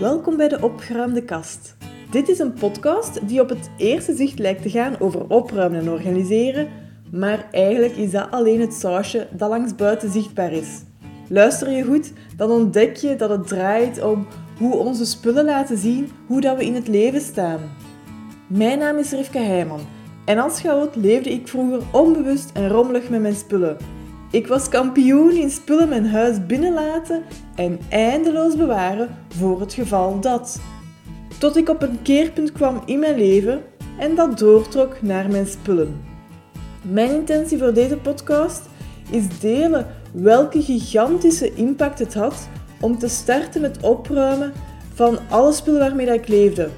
Welkom 0.00 0.36
bij 0.36 0.48
de 0.48 0.62
Opgeruimde 0.62 1.24
Kast. 1.24 1.76
Dit 2.10 2.28
is 2.28 2.38
een 2.38 2.52
podcast 2.52 3.28
die 3.28 3.40
op 3.40 3.48
het 3.48 3.70
eerste 3.76 4.14
zicht 4.14 4.38
lijkt 4.38 4.62
te 4.62 4.70
gaan 4.70 5.00
over 5.00 5.28
opruimen 5.28 5.80
en 5.80 5.90
organiseren, 5.90 6.68
maar 7.10 7.48
eigenlijk 7.50 7.96
is 7.96 8.10
dat 8.10 8.30
alleen 8.30 8.60
het 8.60 8.74
sausje 8.74 9.28
dat 9.30 9.48
langs 9.48 9.74
buiten 9.74 10.10
zichtbaar 10.10 10.52
is. 10.52 10.82
Luister 11.28 11.70
je 11.70 11.84
goed, 11.84 12.12
dan 12.36 12.50
ontdek 12.50 12.96
je 12.96 13.16
dat 13.16 13.30
het 13.30 13.46
draait 13.46 14.02
om 14.02 14.26
hoe 14.58 14.76
onze 14.76 15.04
spullen 15.04 15.44
laten 15.44 15.78
zien 15.78 16.10
hoe 16.26 16.40
dat 16.40 16.56
we 16.56 16.64
in 16.64 16.74
het 16.74 16.88
leven 16.88 17.20
staan. 17.20 17.60
Mijn 18.46 18.78
naam 18.78 18.96
is 18.96 19.10
Rivka 19.12 19.40
Heijman 19.40 19.80
en 20.24 20.38
als 20.38 20.60
chaot 20.60 20.96
leefde 20.96 21.30
ik 21.30 21.48
vroeger 21.48 21.82
onbewust 21.92 22.50
en 22.52 22.68
rommelig 22.68 23.08
met 23.08 23.20
mijn 23.20 23.34
spullen. 23.34 23.76
Ik 24.32 24.46
was 24.46 24.68
kampioen 24.68 25.30
in 25.30 25.50
spullen 25.50 25.88
mijn 25.88 26.06
huis 26.06 26.46
binnenlaten 26.46 27.22
en 27.54 27.78
eindeloos 27.88 28.56
bewaren 28.56 29.08
voor 29.28 29.60
het 29.60 29.72
geval 29.72 30.20
dat. 30.20 30.60
Tot 31.38 31.56
ik 31.56 31.68
op 31.68 31.82
een 31.82 32.02
keerpunt 32.02 32.52
kwam 32.52 32.82
in 32.86 32.98
mijn 32.98 33.18
leven 33.18 33.62
en 33.98 34.14
dat 34.14 34.38
doortrok 34.38 35.02
naar 35.02 35.30
mijn 35.30 35.46
spullen. 35.46 36.00
Mijn 36.82 37.10
intentie 37.10 37.58
voor 37.58 37.74
deze 37.74 37.96
podcast 37.96 38.62
is 39.10 39.38
delen 39.40 39.86
welke 40.12 40.62
gigantische 40.62 41.54
impact 41.54 41.98
het 41.98 42.14
had 42.14 42.48
om 42.80 42.98
te 42.98 43.08
starten 43.08 43.60
met 43.60 43.82
opruimen 43.82 44.52
van 44.94 45.18
alle 45.28 45.52
spullen 45.52 45.80
waarmee 45.80 46.06
ik 46.06 46.28
leefde. 46.28 46.68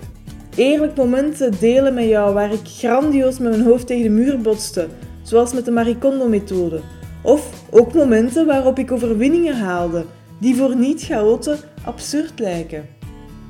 Eerlijk 0.57 0.97
momenten 0.97 1.55
delen 1.61 1.95
met 1.95 2.09
jou 2.09 2.35
waar 2.35 2.53
ik 2.53 2.65
grandioos 2.65 3.39
met 3.39 3.51
mijn 3.51 3.65
hoofd 3.65 3.87
tegen 3.87 4.03
de 4.03 4.11
muur 4.23 4.41
botste, 4.41 4.89
zoals 5.23 5.53
met 5.53 5.65
de 5.65 5.71
Maricondo 5.71 6.29
methode 6.29 6.81
of 7.23 7.63
ook 7.71 7.95
momenten 7.95 8.47
waarop 8.47 8.79
ik 8.79 8.93
overwinningen 8.93 9.59
haalde, 9.59 10.05
die 10.39 10.57
voor 10.57 10.77
niet-chaoten 10.77 11.59
absurd 11.85 12.39
lijken. 12.39 12.89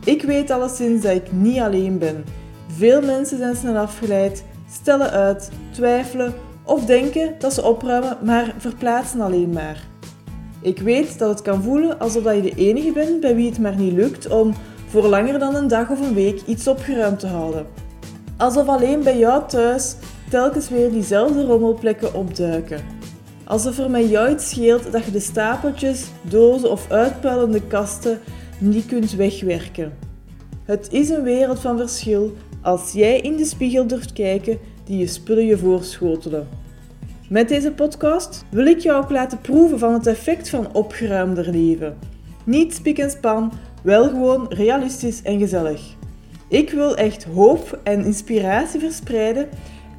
Ik 0.04 0.22
weet 0.22 0.50
alleszins 0.50 1.02
dat 1.02 1.14
ik 1.14 1.32
niet 1.32 1.58
alleen 1.58 1.98
ben. 1.98 2.24
Veel 2.76 3.02
mensen 3.02 3.38
zijn 3.38 3.56
snel 3.56 3.76
afgeleid, 3.76 4.44
stellen 4.70 5.10
uit, 5.10 5.50
twijfelen 5.70 6.34
of 6.64 6.84
denken 6.84 7.34
dat 7.38 7.54
ze 7.54 7.64
opruimen, 7.64 8.18
maar 8.24 8.54
verplaatsen 8.58 9.20
alleen 9.20 9.50
maar. 9.50 9.90
Ik 10.60 10.78
weet 10.78 11.18
dat 11.18 11.28
het 11.28 11.42
kan 11.42 11.62
voelen 11.62 11.98
alsof 11.98 12.34
je 12.34 12.42
de 12.42 12.54
enige 12.54 12.92
bent 12.92 13.20
bij 13.20 13.34
wie 13.34 13.48
het 13.48 13.58
maar 13.58 13.76
niet 13.76 13.92
lukt 13.92 14.28
om 14.28 14.54
voor 14.88 15.06
langer 15.06 15.38
dan 15.38 15.54
een 15.54 15.68
dag 15.68 15.90
of 15.90 16.00
een 16.00 16.14
week 16.14 16.42
iets 16.46 16.66
opgeruimd 16.66 17.18
te 17.18 17.26
houden. 17.26 17.66
Alsof 18.36 18.66
alleen 18.66 19.02
bij 19.02 19.18
jou 19.18 19.42
thuis 19.48 19.94
telkens 20.30 20.68
weer 20.68 20.90
diezelfde 20.90 21.44
rommelplekken 21.44 22.14
opduiken. 22.14 23.01
Alsof 23.52 23.78
er 23.78 23.90
met 23.90 24.08
jou 24.08 24.30
iets 24.30 24.50
scheelt 24.50 24.92
dat 24.92 25.04
je 25.04 25.10
de 25.10 25.20
stapeltjes, 25.20 26.06
dozen 26.22 26.70
of 26.70 26.90
uitpuilende 26.90 27.66
kasten 27.66 28.20
niet 28.58 28.86
kunt 28.86 29.12
wegwerken. 29.12 29.92
Het 30.64 30.88
is 30.92 31.08
een 31.08 31.22
wereld 31.22 31.60
van 31.60 31.76
verschil 31.76 32.34
als 32.62 32.92
jij 32.92 33.20
in 33.20 33.36
de 33.36 33.44
spiegel 33.44 33.86
durft 33.86 34.12
kijken 34.12 34.58
die 34.84 34.98
je 34.98 35.06
spullen 35.06 35.44
je 35.44 35.58
voorschotelen. 35.58 36.48
Met 37.28 37.48
deze 37.48 37.72
podcast 37.72 38.44
wil 38.50 38.66
ik 38.66 38.78
jou 38.78 39.02
ook 39.02 39.10
laten 39.10 39.40
proeven 39.40 39.78
van 39.78 39.92
het 39.92 40.06
effect 40.06 40.48
van 40.48 40.74
opgeruimder 40.74 41.50
leven. 41.50 41.96
Niet 42.44 42.74
spik 42.74 42.98
en 42.98 43.10
span, 43.10 43.52
wel 43.82 44.08
gewoon 44.08 44.46
realistisch 44.48 45.22
en 45.22 45.38
gezellig. 45.38 45.80
Ik 46.48 46.70
wil 46.70 46.96
echt 46.96 47.24
hoop 47.24 47.80
en 47.82 48.04
inspiratie 48.04 48.80
verspreiden 48.80 49.48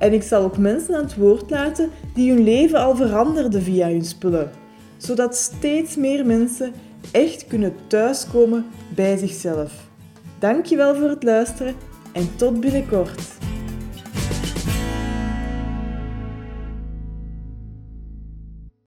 en 0.04 0.14
ik 0.14 0.24
zal 0.24 0.44
ook 0.44 0.58
mensen 0.58 0.96
aan 0.96 1.04
het 1.04 1.16
woord 1.16 1.50
laten 1.50 1.90
die 2.14 2.32
hun 2.32 2.44
leven 2.44 2.80
al 2.80 2.96
veranderden 2.96 3.62
via 3.62 3.88
hun 3.88 4.06
spullen, 4.06 4.52
zodat 4.98 5.36
steeds 5.36 5.96
meer 5.96 6.26
mensen 6.26 6.74
echt 7.12 7.48
kunnen 7.48 7.76
thuiskomen 7.88 8.66
bij 8.96 9.18
zichzelf. 9.18 9.72
Dankjewel 10.40 10.96
voor 10.96 11.10
het 11.10 11.24
luisteren 11.24 11.76
en 12.14 12.36
tot 12.36 12.60
binnenkort. 12.60 13.43